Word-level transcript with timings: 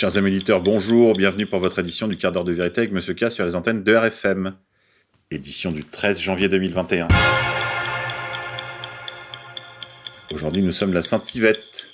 Chers 0.00 0.16
amis 0.16 0.44
bonjour, 0.62 1.14
bienvenue 1.14 1.46
pour 1.46 1.58
votre 1.58 1.80
édition 1.80 2.06
du 2.06 2.16
quart 2.16 2.30
d'heure 2.30 2.44
de 2.44 2.52
vérité 2.52 2.82
avec 2.82 2.92
Monsieur 2.92 3.14
K 3.14 3.32
sur 3.32 3.44
les 3.44 3.56
antennes 3.56 3.82
de 3.82 3.96
RFM. 3.96 4.54
Édition 5.32 5.72
du 5.72 5.82
13 5.82 6.20
janvier 6.20 6.48
2021. 6.48 7.08
Aujourd'hui, 10.30 10.62
nous 10.62 10.70
sommes 10.70 10.92
la 10.92 11.02
Sainte-Yvette 11.02 11.90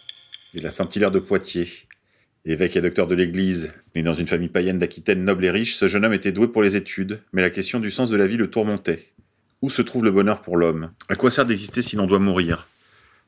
et 0.52 0.60
la 0.60 0.70
Saint-Hilaire 0.70 1.12
de 1.12 1.18
Poitiers. 1.18 1.70
Évêque 2.44 2.76
et 2.76 2.82
docteur 2.82 3.06
de 3.06 3.14
l'Église, 3.14 3.72
né 3.94 4.02
dans 4.02 4.12
une 4.12 4.26
famille 4.26 4.50
païenne 4.50 4.78
d'Aquitaine 4.78 5.24
noble 5.24 5.46
et 5.46 5.50
riche, 5.50 5.76
ce 5.76 5.88
jeune 5.88 6.04
homme 6.04 6.12
était 6.12 6.30
doué 6.30 6.48
pour 6.48 6.62
les 6.62 6.76
études, 6.76 7.22
mais 7.32 7.40
la 7.40 7.48
question 7.48 7.80
du 7.80 7.90
sens 7.90 8.10
de 8.10 8.18
la 8.18 8.26
vie 8.26 8.36
le 8.36 8.50
tourmentait. 8.50 9.14
Où 9.62 9.70
se 9.70 9.80
trouve 9.80 10.04
le 10.04 10.10
bonheur 10.10 10.42
pour 10.42 10.58
l'homme? 10.58 10.90
À 11.08 11.16
quoi 11.16 11.30
sert 11.30 11.46
d'exister 11.46 11.80
si 11.80 11.96
l'on 11.96 12.06
doit 12.06 12.18
mourir? 12.18 12.68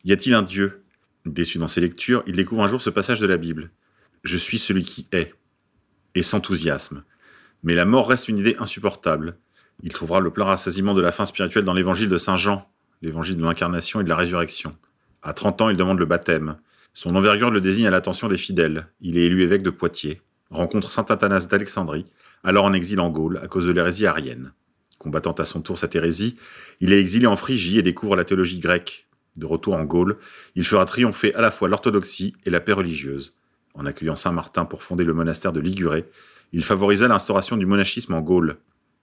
Y 0.05 0.13
a-t-il 0.13 0.35
un 0.35 0.43
Dieu? 0.43 0.83
Déçu 1.25 1.57
dans 1.57 1.67
ses 1.67 1.81
lectures, 1.81 2.23
il 2.27 2.37
découvre 2.37 2.63
un 2.63 2.69
jour 2.69 2.83
ce 2.83 2.91
passage 2.91 3.21
de 3.21 3.27
la 3.27 3.39
Bible. 3.39 3.71
Je 4.27 4.37
suis 4.37 4.59
celui 4.59 4.83
qui 4.83 5.07
est. 5.13 5.35
Et 6.17 6.25
s'enthousiasme. 6.25 7.05
Mais 7.63 7.77
la 7.77 7.85
mort 7.85 8.09
reste 8.09 8.27
une 8.27 8.39
idée 8.39 8.57
insupportable. 8.59 9.39
Il 9.85 9.93
trouvera 9.93 10.19
le 10.19 10.33
plein 10.33 10.47
rassasiement 10.47 10.95
de 10.95 11.01
la 11.01 11.13
fin 11.13 11.27
spirituelle 11.27 11.65
dans 11.65 11.75
l'évangile 11.75 12.09
de 12.09 12.17
Saint 12.17 12.37
Jean, 12.37 12.69
l'évangile 13.03 13.37
de 13.37 13.45
l'incarnation 13.45 14.01
et 14.01 14.05
de 14.05 14.09
la 14.09 14.17
résurrection. 14.17 14.77
À 15.23 15.33
30 15.33 15.63
ans, 15.63 15.71
il 15.71 15.77
demande 15.77 16.01
le 16.01 16.07
baptême. 16.07 16.57
Son 16.93 17.15
envergure 17.15 17.53
le 17.53 17.61
désigne 17.61 17.87
à 17.87 17.93
l'attention 17.93 18.27
des 18.27 18.37
fidèles. 18.37 18.89
Il 19.01 19.17
est 19.17 19.27
élu 19.27 19.45
évêque 19.45 19.63
de 19.63 19.71
Poitiers. 19.71 20.21
Rencontre 20.51 20.91
saint 20.91 21.07
Athanas 21.09 21.47
d'Alexandrie, 21.49 22.07
alors 22.43 22.65
en 22.65 22.73
exil 22.73 22.99
en 22.99 23.11
Gaule 23.11 23.39
à 23.45 23.47
cause 23.47 23.67
de 23.67 23.73
l'hérésie 23.73 24.07
arienne. 24.07 24.55
Combattant 24.99 25.35
à 25.35 25.45
son 25.45 25.61
tour 25.61 25.79
cette 25.79 25.95
hérésie, 25.95 26.37
il 26.81 26.93
est 26.93 26.99
exilé 26.99 27.29
en 27.29 27.37
Phrygie 27.37 27.79
et 27.79 27.83
découvre 27.83 28.17
la 28.17 28.25
théologie 28.25 28.59
grecque. 28.59 29.07
De 29.37 29.47
retour 29.47 29.75
en 29.75 29.85
Gaule, 29.85 30.19
il 30.57 30.65
fera 30.65 30.85
triompher 30.85 31.33
à 31.37 31.43
la 31.43 31.53
fois 31.53 31.69
l'orthodoxie 31.69 32.35
et 32.45 32.51
la 32.51 32.59
paix 32.59 32.73
religieuse. 32.73 33.36
En 33.77 33.85
accueillant 33.85 34.17
Saint 34.17 34.33
Martin 34.33 34.65
pour 34.65 34.83
fonder 34.83 35.05
le 35.05 35.13
monastère 35.13 35.53
de 35.53 35.61
Liguré, 35.61 36.07
il 36.53 36.65
favorisa 36.65 37.09
l'instauration 37.09 37.57
du 37.57 37.67
monachisme 37.67 38.15
en 38.15 38.23
Gaule. 38.23 38.57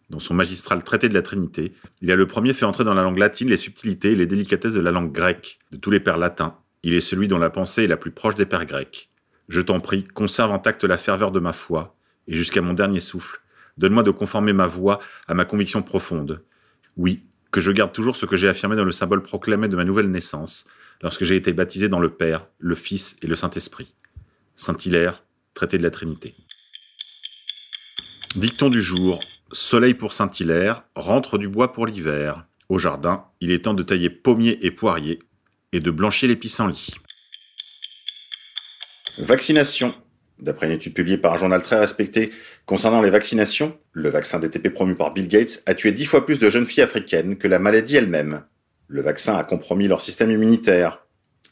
Dans 0.10 0.20
son 0.20 0.34
magistral 0.34 0.84
traité 0.84 1.10
de 1.10 1.14
la 1.14 1.22
Trinité, 1.22 1.74
il 2.02 2.12
a 2.12 2.16
le 2.16 2.28
premier 2.28 2.54
fait 2.54 2.66
entrer 2.66 2.84
dans 2.84 2.94
la 2.94 3.04
langue 3.04 3.20
latine 3.20 3.50
les 3.50 3.58
subtilités 3.58 4.12
et 4.12 4.16
les 4.16 4.26
délicatesses 4.26 4.74
de 4.74 4.82
la 4.82 4.92
langue 4.92 5.12
grecque. 5.12 5.60
De 5.72 5.78
tous 5.78 5.92
les 5.92 6.00
pères 6.00 6.18
latins, 6.18 6.58
il 6.82 6.94
est 6.94 7.02
celui 7.02 7.28
dont 7.28 7.38
la 7.38 7.50
pensée 7.52 7.84
est 7.84 7.88
la 7.88 7.98
plus 7.98 8.12
proche 8.12 8.36
des 8.36 8.46
pères 8.46 8.66
grecs. 8.66 9.10
Je 9.48 9.62
t'en 9.62 9.80
prie, 9.80 10.06
conserve 10.06 10.52
intacte 10.52 10.84
la 10.84 10.98
ferveur 10.98 11.32
de 11.32 11.40
ma 11.40 11.54
foi, 11.54 11.96
et 12.28 12.36
jusqu'à 12.36 12.62
mon 12.62 12.74
dernier 12.74 13.00
souffle, 13.00 13.42
donne-moi 13.78 14.04
de 14.04 14.12
conformer 14.12 14.54
ma 14.54 14.68
voix 14.68 15.00
à 15.28 15.34
ma 15.34 15.46
conviction 15.46 15.84
profonde. 15.84 16.44
Oui, 16.98 17.24
que 17.52 17.62
je 17.62 17.72
garde 17.72 17.92
toujours 17.92 18.16
ce 18.16 18.26
que 18.26 18.36
j'ai 18.36 18.50
affirmé 18.50 18.76
dans 18.76 18.86
le 18.86 18.92
symbole 18.92 19.22
proclamé 19.22 19.68
de 19.68 19.76
ma 19.76 19.84
nouvelle 19.84 20.10
naissance, 20.10 20.66
lorsque 21.02 21.24
j'ai 21.24 21.36
été 21.36 21.54
baptisé 21.54 21.90
dans 21.90 22.00
le 22.00 22.10
Père, 22.10 22.48
le 22.60 22.76
Fils 22.76 23.18
et 23.22 23.28
le 23.28 23.36
Saint-Esprit. 23.36 23.94
Saint-Hilaire, 24.56 25.23
traité 25.54 25.78
de 25.78 25.84
la 25.84 25.92
Trinité. 25.92 26.36
Dicton 28.36 28.70
du 28.70 28.82
jour. 28.82 29.20
Soleil 29.52 29.94
pour 29.94 30.14
Saint-Hilaire, 30.14 30.84
rentre 30.96 31.38
du 31.38 31.48
bois 31.48 31.73
pour 31.73 31.86
l'hiver. 31.86 32.46
Au 32.70 32.80
jardin, 32.80 33.26
il 33.42 33.52
est 33.52 33.66
temps 33.66 33.74
de 33.74 33.84
tailler 33.84 34.09
pommiers 34.09 34.58
et 34.62 34.72
poiriers 34.72 35.20
et 35.72 35.80
de 35.80 35.92
blanchir 35.92 36.30
les 36.30 36.36
pissenlits. 36.36 36.92
Vaccination. 39.20 39.94
D'après 40.40 40.66
une 40.66 40.74
étude 40.74 40.96
publiée 40.96 41.18
par 41.18 41.34
un 41.34 41.38
journal 41.38 41.62
très 41.62 41.80
respecté 41.80 42.31
concernant 42.66 43.02
les 43.02 43.12
vaccinations, 43.12 43.78
le 43.92 44.09
vaccin 44.09 44.40
DTP 44.40 44.70
promu 44.70 44.96
par 44.96 45.14
Bill 45.14 45.28
Gates 45.28 45.62
a 45.68 45.76
tué 45.76 45.92
dix 45.92 46.06
fois 46.06 46.26
plus 46.26 46.40
de 46.40 46.50
jeunes 46.50 46.66
filles 46.66 46.84
africaines 46.84 47.38
que 47.38 47.48
la 47.48 47.59
maladie 47.59 47.96
elle-même. 47.96 48.44
Le 48.88 49.02
vaccin 49.02 49.38
a 49.38 49.44
compromis 49.44 49.88
leur 49.88 50.02
système 50.02 50.31
immunitaire. 50.31 51.03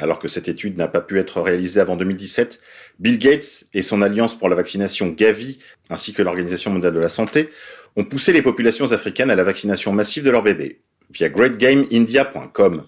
Alors 0.01 0.17
que 0.17 0.28
cette 0.28 0.50
étude 0.50 0.79
n'a 0.79 0.88
pas 0.88 1.00
pu 1.00 1.19
être 1.19 1.39
réalisée 1.41 1.79
avant 1.79 1.95
2017, 1.95 2.59
Bill 2.97 3.19
Gates 3.19 3.66
et 3.75 3.84
son 3.84 4.01
alliance 4.01 4.35
pour 4.35 4.50
la 4.50 4.56
vaccination 4.56 5.09
Gavi, 5.09 5.59
ainsi 5.91 6.12
que 6.12 6.23
l'Organisation 6.23 6.72
mondiale 6.72 6.95
de 6.95 7.00
la 7.00 7.07
santé, 7.07 7.51
ont 7.95 8.03
poussé 8.03 8.34
les 8.34 8.41
populations 8.41 8.94
africaines 8.94 9.29
à 9.29 9.35
la 9.35 9.44
vaccination 9.44 9.94
massive 9.94 10.23
de 10.23 10.31
leurs 10.31 10.41
bébés, 10.41 10.81
via 11.12 11.29
greatgameindia.com. 11.29 12.84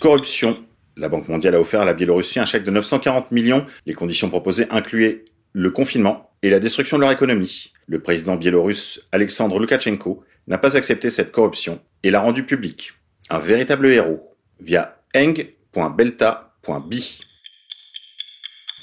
Corruption. 0.00 0.64
La 0.96 1.08
Banque 1.08 1.28
mondiale 1.28 1.54
a 1.54 1.60
offert 1.60 1.82
à 1.82 1.84
la 1.84 1.94
Biélorussie 1.94 2.40
un 2.40 2.44
chèque 2.44 2.64
de 2.64 2.70
940 2.72 3.30
millions. 3.30 3.66
Les 3.86 3.94
conditions 3.94 4.28
proposées 4.28 4.66
incluaient 4.70 5.24
le 5.52 5.70
confinement 5.70 6.32
et 6.42 6.50
la 6.50 6.58
destruction 6.58 6.96
de 6.96 7.02
leur 7.02 7.12
économie. 7.12 7.72
Le 7.86 8.00
président 8.00 8.34
biélorusse 8.34 9.02
Alexandre 9.12 9.60
Loukachenko 9.60 10.24
n'a 10.48 10.58
pas 10.58 10.76
accepté 10.76 11.10
cette 11.10 11.30
corruption 11.30 11.80
et 12.02 12.10
l'a 12.10 12.20
rendu 12.20 12.44
publique. 12.44 12.94
Un 13.30 13.38
véritable 13.38 13.86
héros 13.86 14.33
via 14.64 14.96
eng.belta.bi. 15.14 17.20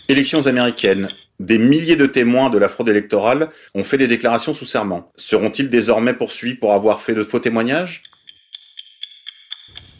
Élections 0.07 0.47
américaines. 0.47 1.09
Des 1.39 1.57
milliers 1.57 1.95
de 1.95 2.05
témoins 2.05 2.51
de 2.51 2.59
la 2.59 2.69
fraude 2.69 2.89
électorale 2.89 3.49
ont 3.73 3.83
fait 3.83 3.97
des 3.97 4.07
déclarations 4.07 4.53
sous 4.53 4.65
serment. 4.65 5.11
Seront-ils 5.15 5.69
désormais 5.69 6.13
poursuivis 6.13 6.53
pour 6.53 6.73
avoir 6.73 7.01
fait 7.01 7.15
de 7.15 7.23
faux 7.23 7.39
témoignages? 7.39 8.03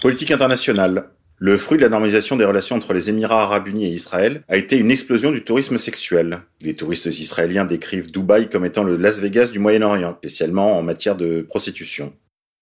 Politique 0.01 0.31
internationale. 0.31 1.09
Le 1.37 1.57
fruit 1.57 1.79
de 1.79 1.83
la 1.83 1.89
normalisation 1.89 2.35
des 2.35 2.45
relations 2.45 2.75
entre 2.75 2.93
les 2.93 3.09
Émirats 3.09 3.41
arabes 3.41 3.67
unis 3.67 3.87
et 3.87 3.93
Israël 3.93 4.43
a 4.47 4.57
été 4.57 4.77
une 4.77 4.91
explosion 4.91 5.31
du 5.31 5.43
tourisme 5.43 5.79
sexuel. 5.79 6.41
Les 6.61 6.75
touristes 6.75 7.07
israéliens 7.07 7.65
décrivent 7.65 8.11
Dubaï 8.11 8.47
comme 8.47 8.65
étant 8.65 8.83
le 8.83 8.95
Las 8.95 9.19
Vegas 9.19 9.47
du 9.47 9.57
Moyen-Orient, 9.57 10.15
spécialement 10.19 10.77
en 10.77 10.83
matière 10.83 11.15
de 11.15 11.41
prostitution. 11.41 12.13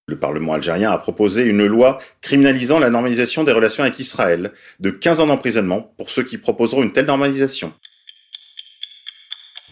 Le 0.10 0.18
Parlement 0.18 0.54
algérien 0.54 0.92
a 0.92 0.98
proposé 0.98 1.44
une 1.44 1.68
loi 1.68 2.00
criminalisant 2.22 2.80
la 2.80 2.90
normalisation 2.90 3.44
des 3.44 3.52
relations 3.52 3.84
avec 3.84 4.00
Israël, 4.00 4.52
de 4.80 4.90
15 4.90 5.20
ans 5.20 5.28
d'emprisonnement 5.28 5.94
pour 5.98 6.10
ceux 6.10 6.24
qui 6.24 6.40
proposeront 6.40 6.82
une 6.82 6.92
telle 6.92 7.06
normalisation. 7.06 7.74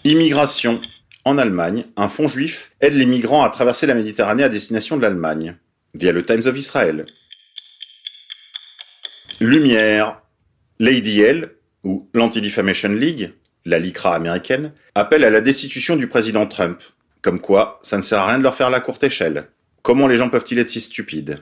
Immigration. 0.03 0.79
En 1.25 1.39
Allemagne, 1.39 1.83
un 1.97 2.07
fonds 2.07 2.27
juif 2.27 2.71
aide 2.81 2.93
les 2.93 3.07
migrants 3.07 3.43
à 3.43 3.49
traverser 3.49 3.87
la 3.87 3.95
Méditerranée 3.95 4.43
à 4.43 4.49
destination 4.49 4.95
de 4.95 5.01
l'Allemagne, 5.01 5.57
via 5.95 6.11
le 6.11 6.23
Times 6.23 6.43
of 6.45 6.55
Israel. 6.55 7.07
Lumière. 9.39 10.21
L'ADL, 10.79 11.55
ou 11.83 12.07
l'Anti-Defamation 12.13 12.89
League, 12.89 13.33
la 13.65 13.79
LICRA 13.79 14.13
américaine, 14.13 14.71
appelle 14.93 15.23
à 15.23 15.31
la 15.31 15.41
destitution 15.41 15.95
du 15.95 16.07
président 16.07 16.45
Trump. 16.45 16.79
Comme 17.23 17.41
quoi, 17.41 17.79
ça 17.81 17.97
ne 17.97 18.03
sert 18.03 18.19
à 18.19 18.27
rien 18.27 18.37
de 18.37 18.43
leur 18.43 18.53
faire 18.53 18.69
la 18.69 18.79
courte 18.79 19.03
échelle. 19.03 19.49
Comment 19.87 20.07
les 20.07 20.17
gens 20.17 20.27
peuvent-ils 20.27 20.59
être 20.59 20.67
si 20.67 20.81
stupides? 20.81 21.41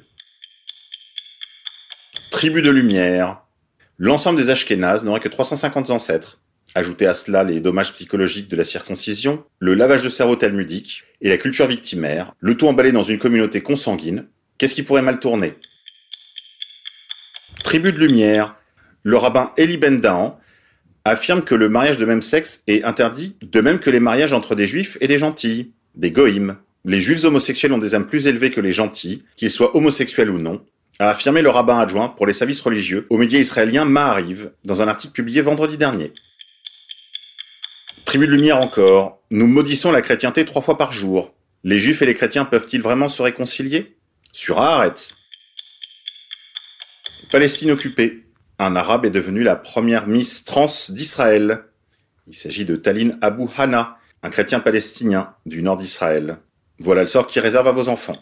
Tribu 2.30 2.62
de 2.62 2.70
lumière. 2.70 3.42
L'ensemble 3.98 4.38
des 4.38 4.52
Ashkénazes 4.52 5.04
n'aurait 5.04 5.20
que 5.20 5.30
350 5.30 5.90
ancêtres. 5.90 6.40
Ajoutez 6.76 7.08
à 7.08 7.16
cela 7.16 7.44
les 7.44 7.60
dommages 7.60 7.92
psychologiques 7.94 8.48
de 8.48 8.56
la 8.56 8.64
circoncision, 8.64 9.44
le 9.58 9.74
lavage 9.74 10.04
de 10.04 10.10
cerveau 10.10 10.36
talmudique 10.36 11.06
et 11.22 11.30
la 11.30 11.40
culture 11.40 11.66
victimaire, 11.66 12.34
le 12.40 12.56
tout 12.56 12.68
emballé 12.68 12.92
dans 12.92 13.02
une 13.02 13.18
communauté 13.18 13.62
consanguine, 13.62 14.28
qu'est-ce 14.60 14.76
qui 14.76 14.84
pourrait 14.84 15.02
mal 15.02 15.20
tourner? 15.20 15.56
Tribu 17.64 17.94
de 17.94 18.00
lumière, 18.00 18.56
le 19.02 19.18
rabbin 19.18 19.54
Eli 19.58 19.78
Ben 19.78 20.00
Dahan 20.00 20.40
affirme 21.04 21.42
que 21.42 21.56
le 21.56 21.68
mariage 21.68 21.98
de 21.98 22.06
même 22.06 22.22
sexe 22.22 22.62
est 22.68 22.84
interdit, 22.84 23.38
de 23.42 23.62
même 23.62 23.80
que 23.80 23.90
les 23.90 24.00
mariages 24.00 24.34
entre 24.34 24.54
des 24.54 24.68
juifs 24.68 25.00
et 25.02 25.08
des 25.08 25.18
gentils, 25.18 25.74
des 25.96 26.12
goïms. 26.12 26.58
Les 26.88 27.02
juifs 27.02 27.24
homosexuels 27.24 27.74
ont 27.74 27.80
des 27.80 27.96
âmes 27.96 28.06
plus 28.06 28.28
élevées 28.28 28.52
que 28.52 28.62
les 28.62 28.72
gentils, 28.72 29.24
qu'ils 29.36 29.50
soient 29.50 29.76
homosexuels 29.76 30.30
ou 30.30 30.38
non, 30.38 30.64
a 31.00 31.10
affirmé 31.10 31.42
le 31.42 31.50
rabbin 31.50 31.80
adjoint 31.80 32.10
pour 32.10 32.28
les 32.28 32.34
services 32.34 32.62
religieux 32.62 33.08
aux 33.10 33.18
médias 33.18 33.40
israéliens 33.40 33.86
Ma'ariv 33.86 34.52
dans 34.66 34.84
un 34.84 34.88
article 34.88 35.14
publié 35.14 35.42
vendredi 35.42 35.80
dernier. 35.80 36.14
Tribu 38.06 38.28
de 38.28 38.32
lumière 38.32 38.62
encore, 38.62 39.20
nous 39.32 39.48
maudissons 39.48 39.92
la 39.92 40.04
chrétienté 40.04 40.46
trois 40.46 40.62
fois 40.62 40.78
par 40.78 40.94
jour. 40.94 41.34
Les 41.64 41.80
juifs 41.80 42.04
et 42.04 42.06
les 42.06 42.14
chrétiens 42.14 42.46
peuvent-ils 42.46 42.84
vraiment 42.84 43.10
se 43.10 43.24
réconcilier? 43.24 43.98
Sur 44.32 44.60
Haaretz. 44.60 45.18
Palestine 47.32 47.72
occupée. 47.72 48.28
Un 48.60 48.76
arabe 48.76 49.06
est 49.06 49.12
devenu 49.12 49.42
la 49.42 49.56
première 49.56 50.06
Miss 50.06 50.46
trans 50.46 50.68
d'Israël. 50.90 51.64
Il 52.28 52.36
s'agit 52.36 52.64
de 52.64 52.76
Taline 52.76 53.18
Abu 53.22 53.46
Hana, 53.58 53.98
un 54.22 54.30
chrétien 54.30 54.60
palestinien 54.60 55.34
du 55.48 55.64
nord 55.64 55.78
d'Israël. 55.78 56.38
Voilà 56.80 57.02
le 57.02 57.08
sort 57.08 57.28
qui 57.28 57.40
réserve 57.40 57.68
à 57.68 57.72
vos 57.72 57.90
enfants. 57.90 58.22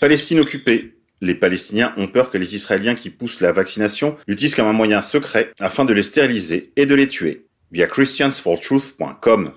Palestine 0.00 0.40
occupée. 0.40 0.94
Les 1.20 1.34
Palestiniens 1.34 1.94
ont 1.96 2.06
peur 2.06 2.30
que 2.30 2.38
les 2.38 2.54
Israéliens 2.54 2.94
qui 2.94 3.10
poussent 3.10 3.40
la 3.40 3.50
vaccination 3.50 4.16
l'utilisent 4.28 4.54
comme 4.54 4.68
un 4.68 4.72
moyen 4.72 5.02
secret 5.02 5.52
afin 5.58 5.84
de 5.84 5.92
les 5.92 6.04
stériliser 6.04 6.72
et 6.76 6.86
de 6.86 6.94
les 6.94 7.08
tuer. 7.08 7.46
Via 7.72 7.86
christiansfortruth.com. 7.86 9.52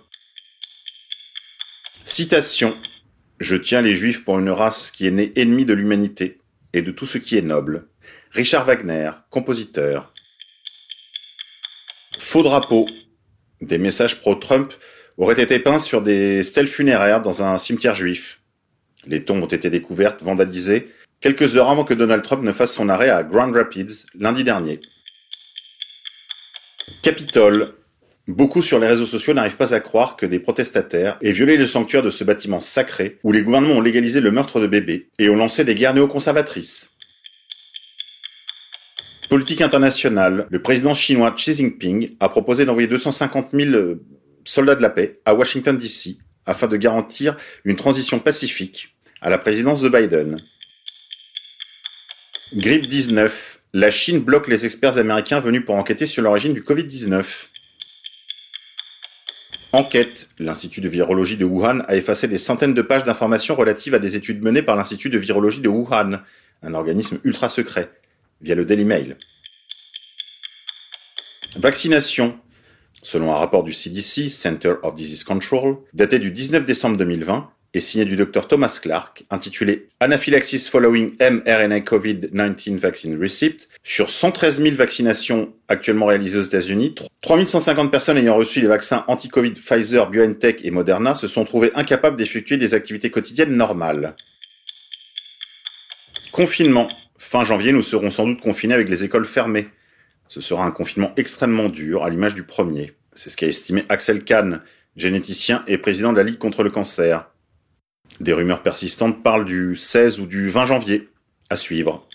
Citation. 2.03 2.75
Je 3.39 3.55
tiens 3.55 3.81
les 3.81 3.95
Juifs 3.95 4.23
pour 4.23 4.39
une 4.39 4.49
race 4.49 4.91
qui 4.91 5.05
est 5.07 5.11
née 5.11 5.31
ennemie 5.35 5.65
de 5.65 5.73
l'humanité 5.73 6.39
et 6.73 6.81
de 6.81 6.91
tout 6.91 7.05
ce 7.05 7.17
qui 7.17 7.37
est 7.37 7.43
noble. 7.43 7.87
Richard 8.31 8.65
Wagner, 8.65 9.11
compositeur. 9.29 10.11
Faux 12.17 12.43
drapeau. 12.43 12.87
Des 13.61 13.77
messages 13.77 14.19
pro-Trump 14.19 14.73
auraient 15.17 15.41
été 15.41 15.59
peints 15.59 15.79
sur 15.79 16.01
des 16.01 16.43
stèles 16.43 16.67
funéraires 16.67 17.21
dans 17.21 17.43
un 17.43 17.57
cimetière 17.57 17.95
juif. 17.95 18.41
Les 19.05 19.23
tombes 19.23 19.43
ont 19.43 19.47
été 19.47 19.69
découvertes, 19.69 20.21
vandalisées, 20.21 20.89
quelques 21.21 21.57
heures 21.57 21.69
avant 21.69 21.83
que 21.83 21.93
Donald 21.93 22.23
Trump 22.23 22.43
ne 22.43 22.51
fasse 22.51 22.73
son 22.73 22.89
arrêt 22.89 23.09
à 23.09 23.23
Grand 23.23 23.51
Rapids 23.51 24.05
lundi 24.17 24.43
dernier. 24.43 24.79
Capitole. 27.01 27.73
Beaucoup 28.27 28.61
sur 28.61 28.79
les 28.79 28.87
réseaux 28.87 29.07
sociaux 29.07 29.33
n'arrivent 29.33 29.57
pas 29.57 29.73
à 29.73 29.79
croire 29.79 30.15
que 30.15 30.27
des 30.27 30.39
protestataires 30.39 31.17
aient 31.21 31.31
violé 31.31 31.57
le 31.57 31.65
sanctuaire 31.65 32.03
de 32.03 32.11
ce 32.11 32.23
bâtiment 32.23 32.59
sacré 32.59 33.17
où 33.23 33.31
les 33.31 33.41
gouvernements 33.41 33.73
ont 33.73 33.81
légalisé 33.81 34.21
le 34.21 34.31
meurtre 34.31 34.59
de 34.59 34.67
bébés 34.67 35.09
et 35.17 35.29
ont 35.29 35.35
lancé 35.35 35.63
des 35.63 35.73
guerres 35.73 35.95
néoconservatrices. 35.95 36.91
Politique 39.27 39.61
internationale, 39.61 40.45
le 40.49 40.61
président 40.61 40.93
chinois 40.93 41.31
Xi 41.31 41.55
Jinping 41.55 42.15
a 42.19 42.29
proposé 42.29 42.65
d'envoyer 42.65 42.87
250 42.87 43.47
000 43.53 43.95
soldats 44.51 44.75
de 44.75 44.81
la 44.81 44.89
paix 44.89 45.19
à 45.25 45.33
Washington 45.33 45.77
DC 45.77 46.17
afin 46.45 46.67
de 46.67 46.75
garantir 46.75 47.37
une 47.63 47.77
transition 47.77 48.19
pacifique 48.19 48.93
à 49.21 49.29
la 49.29 49.37
présidence 49.37 49.81
de 49.81 49.89
Biden. 49.89 50.41
Grippe 52.53 52.87
19. 52.87 53.59
La 53.73 53.89
Chine 53.89 54.19
bloque 54.19 54.49
les 54.49 54.65
experts 54.65 54.97
américains 54.97 55.39
venus 55.39 55.63
pour 55.63 55.75
enquêter 55.75 56.05
sur 56.05 56.21
l'origine 56.21 56.53
du 56.53 56.61
Covid-19. 56.61 57.47
Enquête. 59.71 60.29
L'Institut 60.37 60.81
de 60.81 60.89
virologie 60.89 61.37
de 61.37 61.45
Wuhan 61.45 61.79
a 61.87 61.95
effacé 61.95 62.27
des 62.27 62.37
centaines 62.37 62.73
de 62.73 62.81
pages 62.81 63.05
d'informations 63.05 63.55
relatives 63.55 63.95
à 63.95 63.99
des 63.99 64.17
études 64.17 64.41
menées 64.41 64.63
par 64.63 64.75
l'Institut 64.75 65.09
de 65.09 65.17
virologie 65.17 65.61
de 65.61 65.69
Wuhan, 65.69 66.19
un 66.61 66.73
organisme 66.73 67.21
ultra 67.23 67.47
secret, 67.47 67.89
via 68.41 68.55
le 68.55 68.65
Daily 68.65 68.83
Mail. 68.83 69.15
Vaccination. 71.55 72.37
Selon 73.03 73.33
un 73.33 73.37
rapport 73.37 73.63
du 73.63 73.73
CDC, 73.73 74.29
Center 74.29 74.75
of 74.83 74.93
Disease 74.93 75.23
Control, 75.23 75.77
daté 75.93 76.19
du 76.19 76.31
19 76.31 76.65
décembre 76.65 76.97
2020, 76.97 77.49
et 77.73 77.79
signé 77.79 78.05
du 78.05 78.15
Dr 78.15 78.47
Thomas 78.47 78.79
Clark, 78.81 79.23
intitulé 79.29 79.87
Anaphylaxis 79.99 80.67
Following 80.69 81.13
mRNA 81.19 81.79
COVID-19 81.79 82.75
Vaccine 82.75 83.19
Receipt. 83.19 83.69
Sur 83.81 84.09
113 84.09 84.61
000 84.61 84.75
vaccinations 84.75 85.53
actuellement 85.69 86.07
réalisées 86.07 86.37
aux 86.37 86.43
États-Unis, 86.43 86.95
3150 87.21 87.89
personnes 87.89 88.17
ayant 88.17 88.35
reçu 88.35 88.61
les 88.61 88.67
vaccins 88.67 89.05
anti-Covid 89.07 89.53
Pfizer, 89.53 90.09
BioNTech 90.09 90.65
et 90.65 90.71
Moderna 90.71 91.15
se 91.15 91.27
sont 91.27 91.45
trouvées 91.45 91.71
incapables 91.75 92.17
d'effectuer 92.17 92.57
des 92.57 92.73
activités 92.73 93.09
quotidiennes 93.09 93.55
normales. 93.55 94.15
Confinement. 96.31 96.89
Fin 97.17 97.45
janvier, 97.45 97.71
nous 97.71 97.83
serons 97.83 98.09
sans 98.09 98.25
doute 98.25 98.41
confinés 98.41 98.73
avec 98.73 98.89
les 98.89 99.03
écoles 99.03 99.25
fermées. 99.25 99.69
Ce 100.31 100.39
sera 100.39 100.63
un 100.63 100.71
confinement 100.71 101.11
extrêmement 101.17 101.67
dur, 101.67 102.05
à 102.05 102.09
l'image 102.09 102.35
du 102.35 102.43
premier. 102.43 102.93
C'est 103.11 103.29
ce 103.29 103.35
qu'a 103.35 103.47
estimé 103.47 103.83
Axel 103.89 104.23
Kahn, 104.23 104.61
généticien 104.95 105.61
et 105.67 105.77
président 105.77 106.13
de 106.13 106.17
la 106.17 106.23
Ligue 106.23 106.37
contre 106.37 106.63
le 106.63 106.69
cancer. 106.69 107.29
Des 108.21 108.31
rumeurs 108.31 108.63
persistantes 108.63 109.21
parlent 109.23 109.43
du 109.43 109.75
16 109.75 110.21
ou 110.21 110.27
du 110.27 110.47
20 110.47 110.67
janvier. 110.67 111.09
À 111.49 111.57
suivre. 111.57 112.07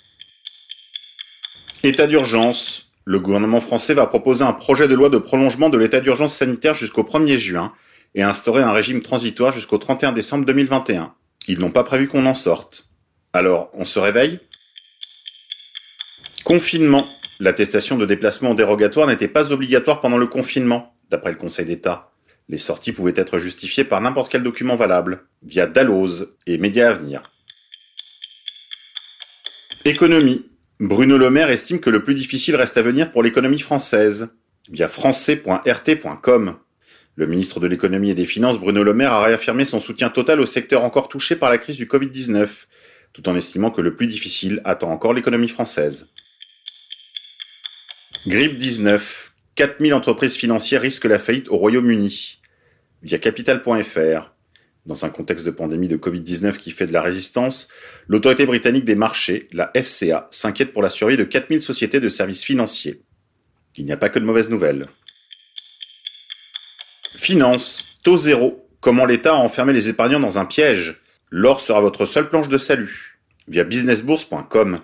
État 1.82 2.06
d'urgence. 2.06 2.90
Le 3.04 3.20
gouvernement 3.20 3.60
français 3.60 3.92
va 3.92 4.06
proposer 4.06 4.44
un 4.44 4.54
projet 4.54 4.88
de 4.88 4.94
loi 4.94 5.10
de 5.10 5.18
prolongement 5.18 5.68
de 5.68 5.76
l'état 5.76 6.00
d'urgence 6.00 6.32
sanitaire 6.32 6.72
jusqu'au 6.72 7.02
1er 7.02 7.36
juin 7.36 7.74
et 8.14 8.22
instaurer 8.22 8.62
un 8.62 8.72
régime 8.72 9.02
transitoire 9.02 9.52
jusqu'au 9.52 9.76
31 9.76 10.12
décembre 10.12 10.46
2021. 10.46 11.14
Ils 11.48 11.58
n'ont 11.58 11.70
pas 11.70 11.84
prévu 11.84 12.08
qu'on 12.08 12.24
en 12.24 12.32
sorte. 12.32 12.88
Alors, 13.34 13.68
on 13.74 13.84
se 13.84 13.98
réveille? 13.98 14.40
Confinement. 16.44 17.06
L'attestation 17.38 17.98
de 17.98 18.06
déplacement 18.06 18.54
dérogatoire 18.54 19.06
n'était 19.06 19.28
pas 19.28 19.52
obligatoire 19.52 20.00
pendant 20.00 20.16
le 20.16 20.26
confinement, 20.26 20.96
d'après 21.10 21.30
le 21.30 21.36
Conseil 21.36 21.66
d'État. 21.66 22.12
Les 22.48 22.58
sorties 22.58 22.92
pouvaient 22.92 23.12
être 23.16 23.38
justifiées 23.38 23.84
par 23.84 24.00
n'importe 24.00 24.32
quel 24.32 24.42
document 24.42 24.76
valable, 24.76 25.26
via 25.42 25.66
Dalloz 25.66 26.34
et 26.46 26.58
Média 26.58 26.88
Avenir. 26.88 27.30
Économie. 29.84 30.46
Bruno 30.78 31.16
Le 31.16 31.30
Maire 31.30 31.50
estime 31.50 31.80
que 31.80 31.90
le 31.90 32.04
plus 32.04 32.14
difficile 32.14 32.56
reste 32.56 32.76
à 32.76 32.82
venir 32.82 33.10
pour 33.10 33.22
l'économie 33.22 33.60
française, 33.60 34.34
via 34.70 34.88
français.rt.com. 34.88 36.56
Le 37.14 37.26
ministre 37.26 37.60
de 37.60 37.66
l'économie 37.66 38.10
et 38.10 38.14
des 38.14 38.26
finances, 38.26 38.58
Bruno 38.58 38.82
Le 38.82 38.92
Maire, 38.92 39.12
a 39.12 39.24
réaffirmé 39.24 39.64
son 39.64 39.80
soutien 39.80 40.10
total 40.10 40.40
au 40.40 40.46
secteur 40.46 40.84
encore 40.84 41.08
touché 41.08 41.34
par 41.36 41.50
la 41.50 41.58
crise 41.58 41.76
du 41.76 41.86
Covid-19, 41.86 42.66
tout 43.12 43.28
en 43.28 43.36
estimant 43.36 43.70
que 43.70 43.80
le 43.80 43.96
plus 43.96 44.06
difficile 44.06 44.60
attend 44.64 44.90
encore 44.90 45.14
l'économie 45.14 45.48
française. 45.48 46.10
Grippe 48.26 48.56
19. 48.56 49.32
4000 49.54 49.94
entreprises 49.94 50.36
financières 50.36 50.82
risquent 50.82 51.04
la 51.04 51.20
faillite 51.20 51.48
au 51.48 51.56
Royaume-Uni. 51.58 52.40
Via 53.02 53.18
capital.fr. 53.18 54.32
Dans 54.84 55.04
un 55.04 55.10
contexte 55.10 55.46
de 55.46 55.52
pandémie 55.52 55.86
de 55.86 55.96
Covid-19 55.96 56.56
qui 56.56 56.72
fait 56.72 56.86
de 56.86 56.92
la 56.92 57.02
résistance, 57.02 57.68
l'autorité 58.08 58.44
britannique 58.44 58.84
des 58.84 58.96
marchés, 58.96 59.46
la 59.52 59.70
FCA, 59.80 60.26
s'inquiète 60.30 60.72
pour 60.72 60.82
la 60.82 60.90
survie 60.90 61.16
de 61.16 61.22
4000 61.22 61.62
sociétés 61.62 62.00
de 62.00 62.08
services 62.08 62.42
financiers. 62.42 63.00
Il 63.76 63.84
n'y 63.84 63.92
a 63.92 63.96
pas 63.96 64.08
que 64.08 64.18
de 64.18 64.24
mauvaises 64.24 64.50
nouvelles. 64.50 64.88
Finance. 67.14 67.84
Taux 68.02 68.16
zéro. 68.16 68.68
Comment 68.80 69.04
l'État 69.04 69.34
a 69.34 69.38
enfermé 69.38 69.72
les 69.72 69.88
épargnants 69.88 70.20
dans 70.20 70.38
un 70.38 70.46
piège? 70.46 71.00
L'or 71.30 71.60
sera 71.60 71.80
votre 71.80 72.06
seule 72.06 72.28
planche 72.28 72.48
de 72.48 72.58
salut. 72.58 73.20
Via 73.46 73.62
businessbourse.com. 73.62 74.80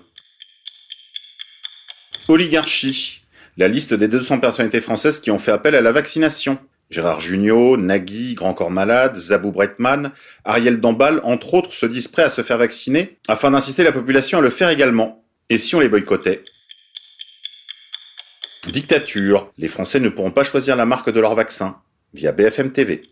Oligarchie 2.29 3.22
la 3.57 3.69
liste 3.69 3.95
des 3.95 4.09
200 4.09 4.41
personnalités 4.41 4.81
françaises 4.81 5.21
qui 5.21 5.31
ont 5.31 5.39
fait 5.39 5.53
appel 5.53 5.75
à 5.75 5.81
la 5.81 5.93
vaccination. 5.93 6.59
Gérard 6.91 7.21
Jugnot, 7.21 7.79
Nagui, 7.79 8.35
Grand 8.35 8.53
Corps 8.53 8.71
Malade, 8.71 9.17
Zabou 9.17 9.51
Bretman, 9.51 10.13
Ariel 10.45 10.79
Dombal, 10.79 11.21
entre 11.25 11.55
autres, 11.55 11.73
se 11.73 11.87
disent 11.87 12.09
prêts 12.09 12.25
à 12.25 12.31
se 12.31 12.43
faire 12.43 12.59
vacciner 12.59 13.19
afin 13.29 13.51
d'inciter 13.51 13.83
la 13.83 13.93
population 13.93 14.39
à 14.39 14.41
le 14.43 14.51
faire 14.51 14.69
également. 14.69 15.25
Et 15.49 15.59
si 15.59 15.75
on 15.75 15.81
les 15.81 15.89
boycottait? 15.89 16.45
Dictature. 18.69 19.53
Les 19.59 19.69
Français 19.69 20.01
ne 20.01 20.09
pourront 20.09 20.31
pas 20.31 20.45
choisir 20.45 20.77
la 20.77 20.87
marque 20.87 21.11
de 21.11 21.21
leur 21.21 21.35
vaccin 21.35 21.81
via 22.15 22.33
BFM 22.33 22.73
TV. 22.73 23.03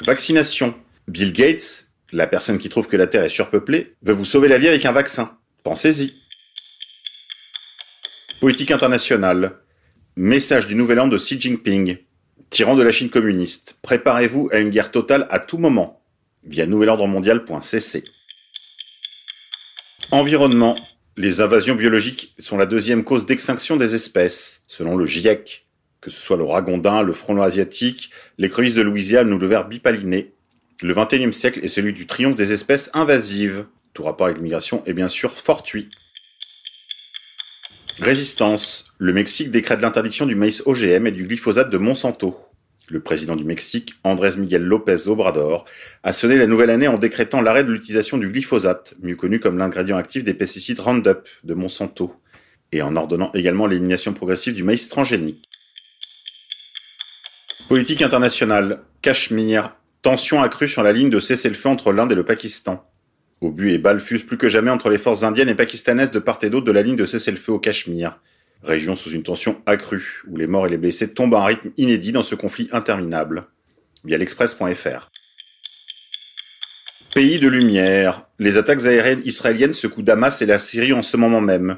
Vaccination. 0.00 0.74
Bill 1.08 1.32
Gates, 1.32 1.86
la 2.12 2.26
personne 2.26 2.58
qui 2.58 2.68
trouve 2.68 2.88
que 2.88 2.96
la 2.96 3.06
Terre 3.06 3.24
est 3.24 3.28
surpeuplée, 3.28 3.94
veut 4.02 4.12
vous 4.12 4.24
sauver 4.24 4.48
la 4.48 4.58
vie 4.58 4.68
avec 4.68 4.84
un 4.86 4.92
vaccin. 4.92 5.38
Pensez-y. 5.62 6.21
Politique 8.42 8.72
internationale. 8.72 9.52
Message 10.16 10.66
du 10.66 10.74
nouvel 10.74 10.98
an 10.98 11.06
de 11.06 11.16
Xi 11.16 11.40
Jinping. 11.40 11.98
Tyran 12.50 12.74
de 12.74 12.82
la 12.82 12.90
Chine 12.90 13.08
communiste. 13.08 13.76
Préparez-vous 13.82 14.48
à 14.50 14.58
une 14.58 14.70
guerre 14.70 14.90
totale 14.90 15.28
à 15.30 15.38
tout 15.38 15.58
moment. 15.58 16.02
Via 16.42 16.66
nouvelordremondial.cc. 16.66 18.02
Environnement. 20.10 20.76
Les 21.16 21.40
invasions 21.40 21.76
biologiques 21.76 22.34
sont 22.40 22.56
la 22.56 22.66
deuxième 22.66 23.04
cause 23.04 23.26
d'extinction 23.26 23.76
des 23.76 23.94
espèces, 23.94 24.64
selon 24.66 24.96
le 24.96 25.06
GIEC. 25.06 25.68
Que 26.00 26.10
ce 26.10 26.20
soit 26.20 26.36
le 26.36 26.42
ragondin, 26.42 27.02
le 27.02 27.12
frelon 27.12 27.42
asiatique, 27.42 28.10
l'écrevisse 28.38 28.74
de 28.74 28.82
Louisiane 28.82 29.32
ou 29.32 29.38
le 29.38 29.46
ver 29.46 29.68
bipaliné, 29.68 30.32
le 30.80 30.94
XXIe 30.94 31.32
siècle 31.32 31.60
est 31.62 31.68
celui 31.68 31.92
du 31.92 32.08
triomphe 32.08 32.34
des 32.34 32.52
espèces 32.52 32.90
invasives. 32.92 33.66
Tout 33.94 34.02
rapport 34.02 34.26
avec 34.26 34.38
l'immigration 34.38 34.82
est 34.84 34.94
bien 34.94 35.06
sûr 35.06 35.30
fortuit. 35.30 35.90
Résistance. 38.00 38.92
Le 38.98 39.12
Mexique 39.12 39.50
décrète 39.50 39.82
l'interdiction 39.82 40.24
du 40.24 40.34
maïs 40.34 40.62
OGM 40.66 41.06
et 41.06 41.12
du 41.12 41.26
glyphosate 41.26 41.70
de 41.70 41.78
Monsanto. 41.78 42.38
Le 42.88 43.00
président 43.00 43.36
du 43.36 43.44
Mexique, 43.44 43.94
Andrés 44.02 44.36
Miguel 44.36 44.64
López 44.64 45.08
Obrador, 45.08 45.66
a 46.02 46.12
sonné 46.12 46.36
la 46.36 46.46
nouvelle 46.46 46.70
année 46.70 46.88
en 46.88 46.98
décrétant 46.98 47.40
l'arrêt 47.40 47.64
de 47.64 47.70
l'utilisation 47.70 48.18
du 48.18 48.28
glyphosate, 48.28 48.94
mieux 49.02 49.14
connu 49.14 49.40
comme 49.40 49.58
l'ingrédient 49.58 49.96
actif 49.96 50.24
des 50.24 50.34
pesticides 50.34 50.80
Roundup 50.80 51.28
de 51.44 51.54
Monsanto, 51.54 52.14
et 52.72 52.82
en 52.82 52.96
ordonnant 52.96 53.30
également 53.34 53.66
l'élimination 53.66 54.12
progressive 54.14 54.54
du 54.54 54.62
maïs 54.62 54.88
transgénique. 54.88 55.48
Politique 57.68 58.02
internationale. 58.02 58.80
Cachemire. 59.02 59.74
Tension 60.00 60.42
accrue 60.42 60.68
sur 60.68 60.82
la 60.82 60.92
ligne 60.92 61.10
de 61.10 61.20
cessez-le-feu 61.20 61.68
entre 61.68 61.92
l'Inde 61.92 62.12
et 62.12 62.16
le 62.16 62.24
Pakistan. 62.24 62.84
Obus 63.42 63.72
et 63.72 63.78
balles 63.78 64.00
fusent 64.00 64.22
plus 64.22 64.38
que 64.38 64.48
jamais 64.48 64.70
entre 64.70 64.88
les 64.88 64.98
forces 64.98 65.24
indiennes 65.24 65.48
et 65.48 65.54
pakistanaises 65.54 66.12
de 66.12 66.18
part 66.18 66.38
et 66.42 66.50
d'autre 66.50 66.66
de 66.66 66.72
la 66.72 66.82
ligne 66.82 66.96
de 66.96 67.06
cessez-le-feu 67.06 67.52
au 67.52 67.58
Cachemire, 67.58 68.20
région 68.62 68.94
sous 68.94 69.10
une 69.10 69.24
tension 69.24 69.60
accrue, 69.66 70.22
où 70.28 70.36
les 70.36 70.46
morts 70.46 70.66
et 70.66 70.70
les 70.70 70.76
blessés 70.76 71.12
tombent 71.12 71.34
à 71.34 71.40
un 71.40 71.44
rythme 71.46 71.70
inédit 71.76 72.12
dans 72.12 72.22
ce 72.22 72.34
conflit 72.34 72.68
interminable. 72.72 73.46
Via 74.04 74.18
l'express.fr. 74.18 75.10
Pays 77.14 77.40
de 77.40 77.48
lumière. 77.48 78.26
Les 78.38 78.56
attaques 78.56 78.86
aériennes 78.86 79.22
israéliennes 79.24 79.72
secouent 79.72 80.02
Damas 80.02 80.40
et 80.40 80.46
la 80.46 80.58
Syrie 80.58 80.92
en 80.92 81.02
ce 81.02 81.16
moment 81.16 81.40
même. 81.40 81.76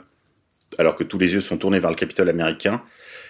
Alors 0.78 0.96
que 0.96 1.04
tous 1.04 1.18
les 1.18 1.32
yeux 1.32 1.40
sont 1.40 1.56
tournés 1.56 1.80
vers 1.80 1.90
le 1.90 1.96
Capitole 1.96 2.28
américain, 2.28 2.82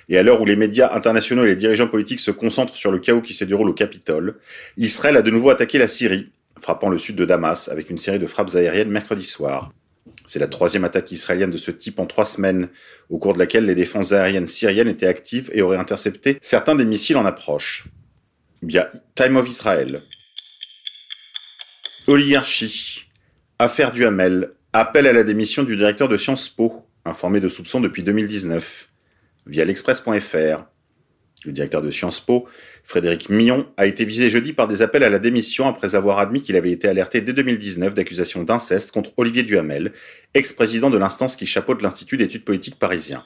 et 0.09 0.19
à 0.19 0.23
l'heure 0.23 0.41
où 0.41 0.45
les 0.45 0.57
médias 0.57 0.93
internationaux 0.95 1.45
et 1.45 1.49
les 1.49 1.57
dirigeants 1.57 1.89
politiques 1.89 2.21
se 2.21 2.31
concentrent 2.31 2.77
sur 2.77 2.91
le 2.91 2.99
chaos 2.99 3.23
qui 3.23 3.33
se 3.33 3.45
déroule 3.45 3.69
au 3.69 3.75
Capitole, 3.75 4.39
Israël 4.77 5.17
a 5.17 5.23
de 5.23 5.31
nouveau 5.31 5.51
attaqué 5.51 5.79
la 5.79 5.89
Syrie, 5.89 6.31
frappant 6.65 6.89
le 6.89 6.97
sud 6.97 7.17
de 7.17 7.27
Damas 7.27 7.69
avec 7.69 7.91
une 7.91 7.99
série 7.99 8.19
de 8.19 8.27
frappes 8.27 8.55
aériennes 8.55 8.89
mercredi 8.89 9.27
soir. 9.27 9.71
C'est 10.27 10.39
la 10.39 10.49
troisième 10.49 10.85
attaque 10.85 11.13
israélienne 11.13 11.51
de 11.51 11.59
ce 11.59 11.71
type 11.71 11.99
en 11.99 12.07
trois 12.07 12.25
semaines, 12.25 12.71
au 13.11 13.19
cours 13.19 13.35
de 13.35 13.39
laquelle 13.39 13.67
les 13.67 13.75
défenses 13.75 14.13
aériennes 14.13 14.47
syriennes 14.47 14.89
étaient 14.89 15.07
actives 15.07 15.51
et 15.53 15.61
auraient 15.61 15.77
intercepté 15.77 16.39
certains 16.41 16.75
des 16.75 16.87
missiles 16.87 17.19
en 17.19 17.27
approche. 17.27 17.89
Via 18.63 18.91
Time 19.15 19.37
of 19.37 19.47
Israel. 19.47 20.03
Oligarchie. 22.07 23.05
Affaire 23.59 23.93
du 23.93 24.07
Hamel. 24.07 24.53
Appel 24.73 25.07
à 25.07 25.13
la 25.13 25.23
démission 25.23 25.65
du 25.65 25.77
directeur 25.77 26.09
de 26.09 26.17
Sciences 26.17 26.49
Po, 26.49 26.87
informé 27.05 27.41
de 27.41 27.51
soupçons 27.51 27.81
depuis 27.81 28.03
2019. 28.03 28.89
via 29.47 29.67
l'express.fr. 29.67 30.65
Le 31.45 31.53
directeur 31.53 31.83
de 31.83 31.91
Sciences 31.91 32.21
Po, 32.21 32.47
Frédéric 32.85 33.29
Millon, 33.29 33.67
a 33.77 33.87
été 33.87 34.05
visé 34.05 34.31
jeudi 34.31 34.53
par 34.53 34.67
des 34.67 34.81
appels 34.83 35.03
à 35.03 35.11
la 35.11 35.19
démission 35.19 35.69
après 35.69 35.95
avoir 35.95 36.19
admis 36.19 36.41
qu'il 36.41 36.57
avait 36.57 36.71
été 36.71 36.89
alerté 36.89 37.21
dès 37.21 37.33
2019 37.33 37.93
d'accusations 37.93 38.43
d'inceste 38.43 38.93
contre 38.93 39.13
Olivier 39.17 39.43
Duhamel, 39.43 39.93
ex-président 40.33 40.91
de 40.91 40.97
l'instance 40.97 41.37
qui 41.37 41.47
chapeaute 41.47 41.83
l'Institut 41.83 42.17
d'études 42.17 42.45
politiques 42.45 42.79
parisien. 42.79 43.25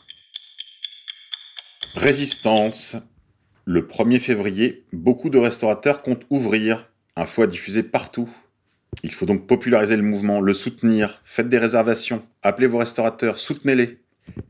Résistance. 1.94 2.96
Le 3.64 3.82
1er 3.82 4.18
février, 4.18 4.84
beaucoup 4.92 5.30
de 5.30 5.38
restaurateurs 5.38 6.02
comptent 6.02 6.24
ouvrir. 6.30 6.90
Un 7.16 7.26
foie 7.26 7.46
diffusé 7.46 7.82
partout. 7.82 8.28
Il 9.02 9.12
faut 9.12 9.26
donc 9.26 9.46
populariser 9.46 9.96
le 9.96 10.02
mouvement, 10.02 10.40
le 10.40 10.54
soutenir, 10.54 11.20
faites 11.24 11.48
des 11.48 11.58
réservations, 11.58 12.24
appelez 12.42 12.66
vos 12.66 12.78
restaurateurs, 12.78 13.38
soutenez-les. 13.38 13.98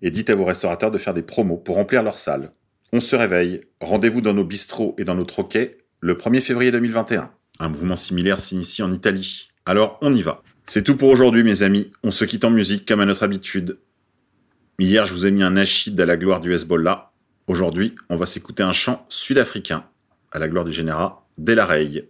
Et 0.03 0.11
dites 0.11 0.31
à 0.31 0.35
vos 0.35 0.45
restaurateurs 0.45 0.91
de 0.91 0.99
faire 0.99 1.15
des 1.15 1.23
promos 1.23 1.57
pour 1.57 1.77
remplir 1.77 2.03
leurs 2.03 2.19
salles. 2.19 2.53
On 2.91 3.01
se 3.01 3.15
réveille, 3.15 3.61
rendez-vous 3.83 4.23
dans 4.23 4.33
nos 4.33 4.45
bistrots 4.45 4.95
et 4.97 5.05
dans 5.05 5.15
nos 5.15 5.27
troquets 5.27 5.77
le 6.01 6.15
1er 6.15 6.41
février 6.41 6.73
2021. 6.73 7.31
Un 7.61 7.69
mouvement 7.69 7.97
similaire 7.97 8.41
s'initie 8.41 8.83
en 8.83 8.91
Italie. 8.91 9.51
Alors 9.67 9.99
on 10.01 10.11
y 10.15 10.23
va. 10.23 10.43
C'est 10.65 10.85
tout 10.85 10.97
pour 10.97 11.11
aujourd'hui 11.11 11.43
mes 11.43 11.63
amis, 11.63 11.93
on 12.03 12.11
se 12.11 12.25
quitte 12.25 12.47
en 12.47 12.51
musique 12.51 12.89
comme 12.89 13.01
à 13.01 13.05
notre 13.05 13.25
habitude. 13.25 13.79
Hier 14.79 15.05
je 15.05 15.13
vous 15.13 15.27
ai 15.27 15.31
mis 15.31 15.43
un 15.43 15.59
achid 15.59 16.01
à 16.01 16.07
la 16.07 16.17
gloire 16.17 16.41
du 16.41 16.55
Hezbollah. 16.55 17.13
Aujourd'hui 17.47 17.95
on 18.09 18.17
va 18.17 18.25
s'écouter 18.25 18.63
un 18.63 18.73
chant 18.73 19.05
sud-africain 19.11 19.85
à 20.33 20.39
la 20.39 20.49
gloire 20.49 20.65
du 20.65 20.73
général 20.73 21.11
Delareille. 21.37 22.09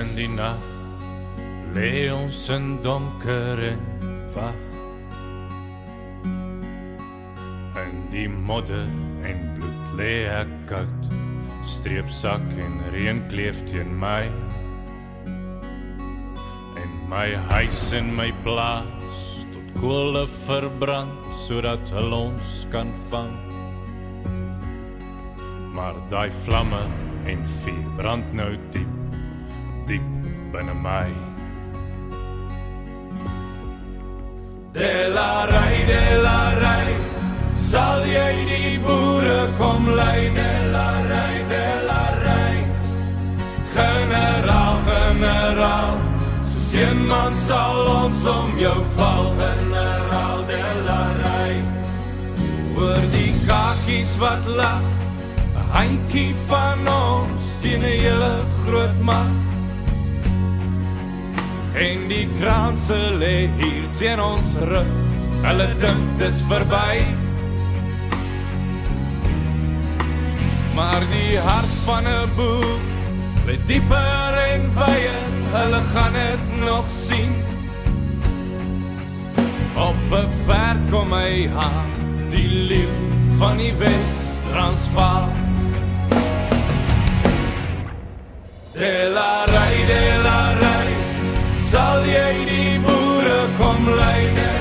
In 0.00 0.12
die 0.16 0.28
nag 0.28 0.62
lê 1.76 2.08
ons 2.12 2.40
in 2.52 2.76
donker 2.84 3.62
en 3.72 3.82
wag 4.34 4.62
en 7.82 8.00
die 8.12 8.28
modder 8.28 8.88
en 9.28 9.44
bloed 9.56 9.96
lê 10.00 10.14
ek 10.38 10.52
koud 10.72 11.06
streepsak 11.66 12.42
en 12.62 12.76
reën 12.94 13.22
kleef 13.30 13.62
teen 13.70 13.90
my. 14.00 14.26
En 16.82 16.92
my 17.10 17.28
huis 17.50 17.82
en 17.96 18.12
my 18.18 18.28
plaas 18.44 19.24
tot 19.54 19.72
kolle 19.80 20.26
verbrand 20.46 21.32
sodat 21.46 21.94
hulle 21.94 22.20
ons 22.30 22.60
kan 22.74 22.92
vang. 23.10 23.32
Maar 25.76 25.98
daai 26.10 26.30
vlamme 26.44 26.84
en 27.30 27.50
vuur 27.60 27.90
brand 27.98 28.38
nou 28.38 28.52
diep 28.74 29.05
diep 29.86 30.02
binne 30.52 30.74
my. 30.82 31.10
De 34.72 35.08
la 35.14 35.46
rey, 35.46 35.76
de 35.90 36.02
la 36.22 36.40
rey, 36.62 36.96
sal 37.70 38.02
jy 38.06 38.32
die 38.50 38.72
boere 38.86 39.38
kom 39.60 39.88
lei, 40.00 40.28
de 40.34 40.50
la 40.74 40.88
rey, 41.10 41.38
de 41.52 41.64
la 41.86 42.02
rey. 42.24 42.58
Generaal, 43.76 44.76
generaal, 44.90 45.96
soos 46.50 46.74
een 46.82 47.06
man 47.06 47.40
sal 47.46 47.80
ons 47.94 48.26
om 48.34 48.52
jou 48.58 48.76
val, 48.98 49.32
generaal, 49.40 50.46
de 50.52 50.62
la 50.84 51.00
rey. 51.22 51.56
Oor 52.76 53.02
die 53.14 53.32
kakies 53.48 54.16
wat 54.20 54.54
lag, 54.60 54.86
een 55.54 55.68
handkie 55.72 56.32
van 56.50 56.88
ons, 56.98 57.52
teen 57.62 57.82
een 57.82 58.00
hele 58.04 58.32
groot 58.62 58.98
macht 59.00 59.55
en 61.76 62.08
die 62.08 62.24
kraanse 62.38 62.96
lê 63.20 63.48
hier 63.58 63.84
teen 64.00 64.20
ons 64.20 64.54
rug. 64.70 64.92
Hulle 65.44 65.66
dink 65.82 66.04
dis 66.20 66.38
verby. 66.48 67.04
Maar 70.76 71.04
die 71.12 71.36
hart 71.48 71.74
van 71.84 72.08
'n 72.08 72.30
boer 72.36 72.78
lê 73.46 73.56
dieper 73.68 74.38
en 74.52 74.62
wyer. 74.78 75.28
Hulle 75.56 75.80
gaan 75.92 76.12
dit 76.12 76.42
nog 76.64 76.86
sien. 76.88 77.34
Op 79.76 80.00
'n 80.10 80.28
berg 80.46 80.80
kom 80.90 81.12
hy 81.12 81.48
aan, 81.56 81.90
die 82.30 82.48
leeu 82.68 82.88
van 83.38 83.56
die 83.56 83.74
Wes-Transvaal. 83.74 85.28
De 88.72 89.10
la 89.14 89.44
rey, 89.44 89.76
de 89.86 90.20
la 90.22 90.52
rey 90.60 90.85
sal 91.70 92.04
jy 92.06 92.32
die 92.46 92.74
boere 92.84 93.40
kom 93.58 93.90
lei 93.98 94.55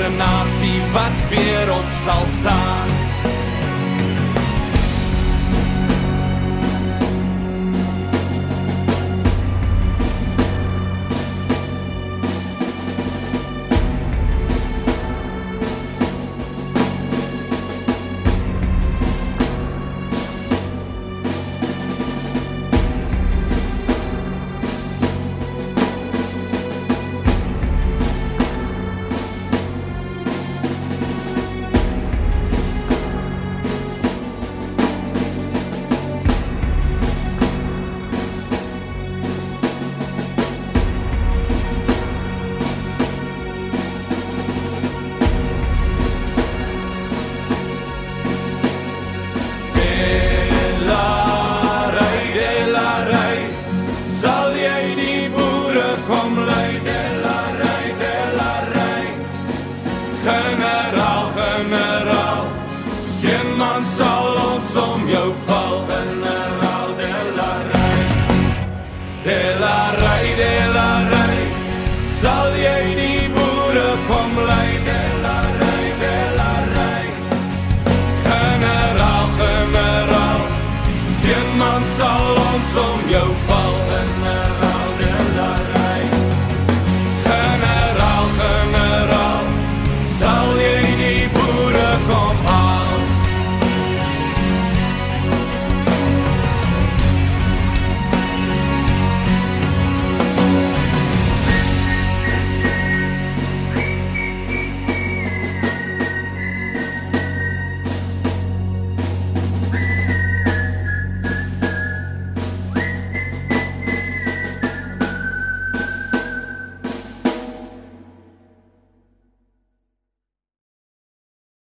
'n 0.00 0.16
nasie 0.16 0.80
wat 0.92 1.18
weer 1.28 1.72
op 1.72 1.88
sal 2.04 2.24
staan 2.38 3.05
I'm 63.76 63.84
so 63.84 64.05